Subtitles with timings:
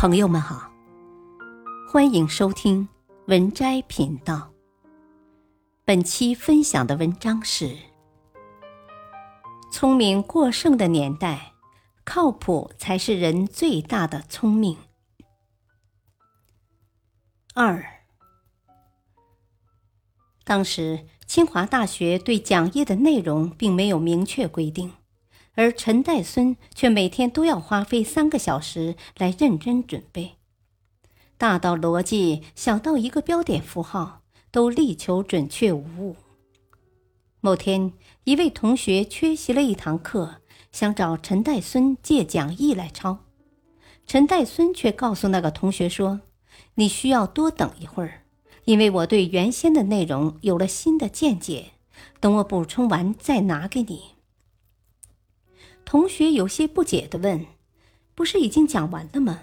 [0.00, 0.72] 朋友们好，
[1.86, 2.88] 欢迎收听
[3.26, 4.50] 文摘频道。
[5.84, 7.76] 本期分享的文章是：
[9.70, 11.52] 聪明过剩的年代，
[12.02, 14.78] 靠谱才是人最大的聪明。
[17.52, 17.84] 二，
[20.44, 24.94] 当时清华大学对讲义的内容并没有明确规定。
[25.60, 30.36] 而陈代孙却每天都要花费三个小时来认真准备，
[31.36, 36.16] 大到逻辑，小到一个标点符号，都力求准确无误。
[37.42, 37.92] 某天，
[38.24, 40.36] 一位同学缺席了一堂课，
[40.72, 43.18] 想找陈代孙借讲义来抄，
[44.06, 46.22] 陈代孙却告诉那个同学说
[46.76, 48.22] ：“你需要多等一会儿，
[48.64, 51.72] 因为我对原先的内容有了新的见解，
[52.18, 54.12] 等我补充完再拿给你。”
[55.90, 57.44] 同学有些不解地问
[58.14, 59.40] ：“不是已经讲完了吗？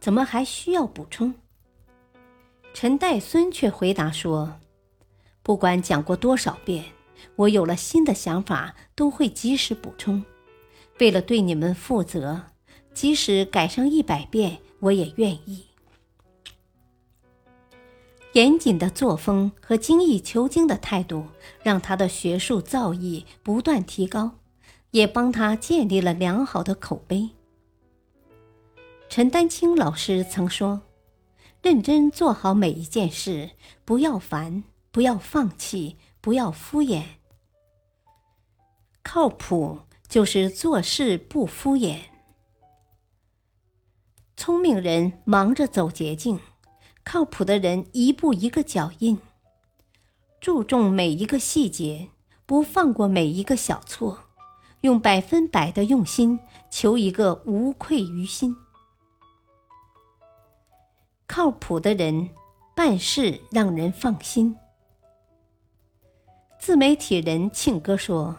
[0.00, 1.34] 怎么还需要补充？”
[2.72, 4.58] 陈岱孙却回答说
[5.44, 6.86] ：“不管讲过多少遍，
[7.36, 10.24] 我有了新的想法都会及时补充。
[11.00, 12.44] 为了对你们负责，
[12.94, 15.66] 即使改上一百遍，我也愿意。”
[18.32, 21.26] 严谨的作风和精益求精的态度，
[21.62, 24.39] 让他的学术造诣不断提高。
[24.92, 27.30] 也帮他建立了良好的口碑。
[29.08, 30.82] 陈丹青老师曾说
[31.62, 33.50] ：“认真做好每一件事，
[33.84, 37.02] 不要烦，不要放弃，不要敷衍。
[39.02, 42.02] 靠谱就是做事不敷衍。
[44.36, 46.38] 聪明人忙着走捷径，
[47.02, 49.18] 靠谱的人一步一个脚印，
[50.40, 52.10] 注重每一个细节，
[52.46, 54.24] 不放过每一个小错。”
[54.82, 56.38] 用百分百的用心，
[56.70, 58.56] 求一个无愧于心。
[61.26, 62.30] 靠谱的人
[62.74, 64.56] 办事让人放心。
[66.58, 68.36] 自媒体人庆哥说：“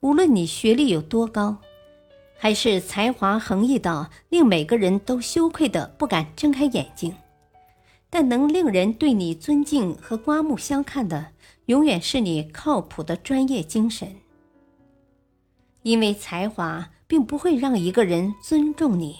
[0.00, 1.56] 无论你学历有多高，
[2.36, 7.16] 还是才华横溢到令每个人都羞愧的不敢睁开眼睛，
[8.10, 11.32] 但能令人对你尊敬和刮目相看的，
[11.66, 14.16] 永远是你靠谱的专业精神。”
[15.84, 19.18] 因为才华并不会让一个人尊重你，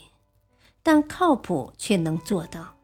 [0.82, 2.74] 但靠谱却能做到。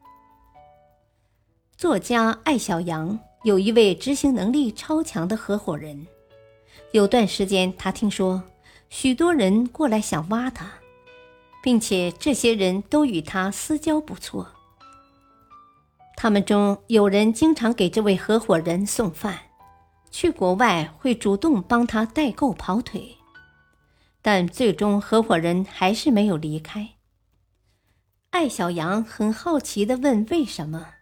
[1.79, 6.07] 作家艾小羊有一位执行能力超强的合伙人，
[6.93, 8.43] 有段时间他听说
[8.91, 10.71] 许多人过来想挖他，
[11.63, 14.47] 并且这些人都与他私交不错。
[16.17, 19.39] 他们中有人经常给这位合伙人送饭，
[20.11, 23.17] 去国外会主动帮他代购跑腿。
[24.23, 26.97] 但最终，合伙人还是没有离开。
[28.31, 30.95] 艾小羊很好奇地问：“为什么？”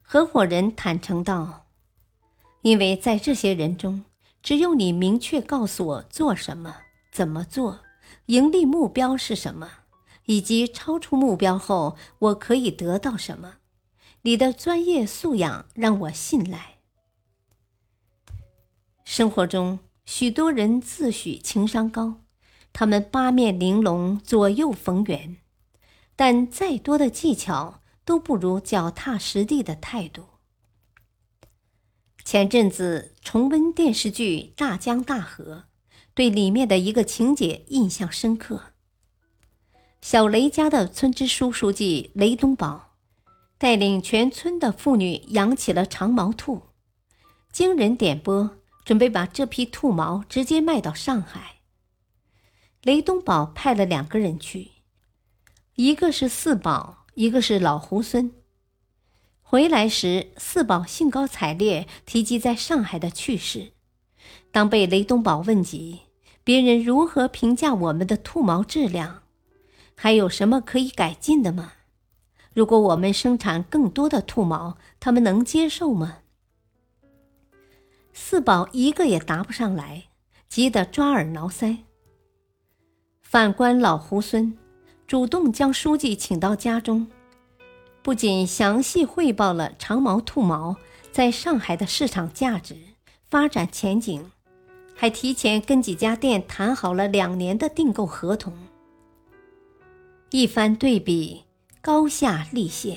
[0.00, 1.66] 合伙人坦诚道
[2.62, 4.04] ：“因为在这些人中，
[4.42, 6.76] 只有你明确告诉我做什么、
[7.12, 7.80] 怎么做、
[8.26, 9.68] 盈利目标是什么，
[10.26, 13.56] 以及超出目标后我可以得到什么。
[14.22, 16.76] 你的专业素养让我信赖。”
[19.04, 22.20] 生活中，许多人自诩情商高。
[22.78, 25.38] 他们八面玲珑，左右逢源，
[26.14, 30.24] 但再多的技巧都不如脚踏实地的态度。
[32.22, 35.54] 前阵子重温电视剧《大江大河》，
[36.12, 38.74] 对里面的一个情节印象深刻。
[40.02, 42.96] 小雷家的村支书书记雷东宝，
[43.56, 46.64] 带领全村的妇女养起了长毛兔，
[47.50, 48.50] 经人点拨，
[48.84, 51.55] 准备把这批兔毛直接卖到上海。
[52.86, 54.68] 雷东宝派了两个人去，
[55.74, 58.30] 一个是四宝，一个是老猢狲。
[59.42, 63.72] 回来时，四宝兴高采烈提及在上海的趣事。
[64.52, 66.02] 当被雷东宝问及
[66.44, 69.24] 别人如何评价我们的兔毛质量，
[69.96, 71.72] 还有什么可以改进的吗？
[72.54, 76.18] 如果我们生产更多的兔毛，他们能接受吗？
[78.12, 80.04] 四宝一个也答不上来，
[80.48, 81.78] 急得抓耳挠腮。
[83.28, 84.52] 反观老猢狲，
[85.04, 87.08] 主动将书记请到家中，
[88.00, 90.76] 不仅详细汇报了长毛兔毛
[91.10, 92.76] 在上海的市场价值、
[93.28, 94.30] 发展前景，
[94.94, 98.52] 还提前跟几家店谈好了两年的订购合同。
[100.30, 101.42] 一番对比，
[101.80, 102.96] 高下立现。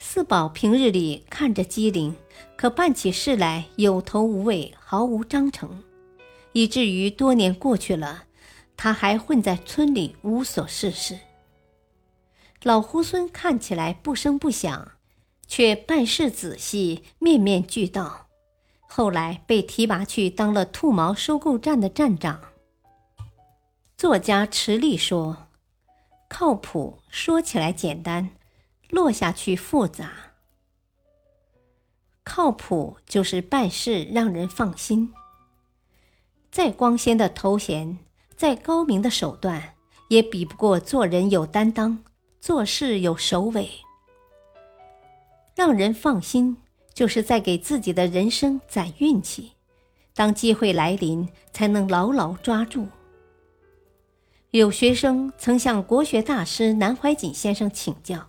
[0.00, 2.16] 四宝平日里看着机灵，
[2.56, 5.84] 可办起事来有头无尾，毫无章程，
[6.50, 8.24] 以至于多年过去了。
[8.76, 11.18] 他还混在村里无所事事。
[12.62, 14.92] 老猢狲看起来不声不响，
[15.46, 18.26] 却办事仔细，面面俱到。
[18.88, 22.40] 后来被提拔去当了兔毛收购站的站长。
[23.96, 25.48] 作家池莉说
[26.28, 28.30] ：“靠谱说起来简单，
[28.90, 30.12] 落下去复杂。
[32.24, 35.12] 靠谱就是办事让人放心。
[36.50, 37.98] 再光鲜的头衔，
[38.36, 39.74] 再高明的手段，
[40.08, 41.98] 也比不过做人有担当。”
[42.38, 43.68] 做事有首尾，
[45.56, 46.56] 让人放心，
[46.94, 49.50] 就是在给自己的人生攒运气，
[50.14, 52.86] 当机会来临，才能牢牢抓住。
[54.52, 58.28] 有学生曾向国学大师南怀瑾先生请教：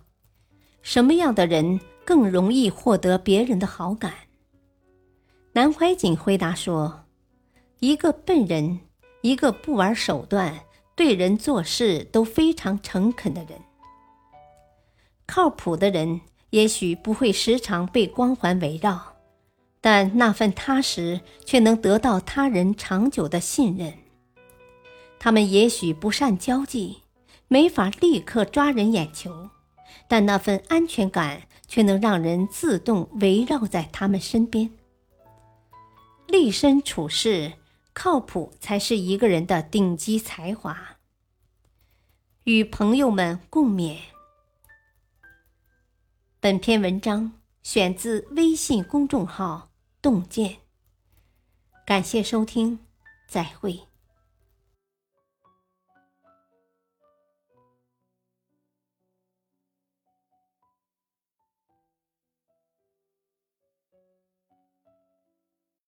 [0.82, 4.12] 什么样的人更容易获得别人的好感？
[5.52, 7.04] 南怀瑾回答说
[7.78, 8.80] ：“一个笨人，
[9.20, 10.60] 一个不玩手段、
[10.94, 13.58] 对人做事都非常诚恳的人。”
[15.26, 19.16] 靠谱的人也许不会时常被光环围绕，
[19.80, 23.92] 但那份踏实却能得到他人长久的信任。
[25.18, 27.02] 他们也许不善交际，
[27.48, 29.50] 没法立刻抓人眼球，
[30.08, 34.70] 但那份安全感却能让人自动围绕在他们身边。
[36.26, 37.52] 立身处世，
[38.00, 40.98] 靠谱才是一个人的顶级才华。
[42.44, 43.98] 与朋友们共勉。
[46.38, 47.32] 本篇文章
[47.64, 50.58] 选自微信公众号“洞见”，
[51.84, 52.78] 感谢收听，
[53.28, 53.87] 再会。